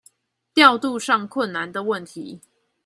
[0.55, 2.41] 調度上困難的問題